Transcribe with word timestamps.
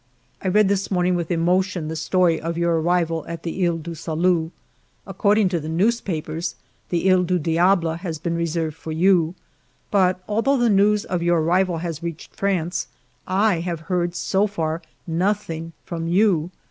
I 0.41 0.47
read 0.47 0.67
this 0.67 0.89
morning 0.89 1.13
with 1.13 1.29
emotion 1.29 1.87
the 1.87 1.95
story 1.95 2.41
of 2.41 2.57
your 2.57 2.81
arrival 2.81 3.23
at 3.27 3.43
the 3.43 3.69
lies 3.69 3.81
du 3.83 3.93
Salut. 3.93 4.49
According 5.05 5.49
to 5.49 5.59
the 5.59 5.69
newspapers, 5.69 6.55
the 6.89 7.01
He 7.01 7.23
du 7.23 7.37
Diable 7.37 7.97
has 7.97 8.17
been 8.17 8.33
re 8.33 8.41
ALFRED 8.45 8.51
DREYFUS 8.51 8.55
149 8.55 8.71
served 8.71 8.77
for 8.81 8.91
you. 8.91 9.35
But 9.91 10.23
although 10.27 10.57
the 10.57 10.71
news 10.71 11.05
of 11.05 11.21
your 11.21 11.41
arrival 11.43 11.77
has 11.77 12.01
reached 12.01 12.33
France, 12.35 12.87
I 13.27 13.59
have 13.59 13.83
so 14.15 14.47
far 14.47 14.71
heard 14.79 14.87
nothing 15.05 15.71
from 15.85 16.07
you. 16.07 16.49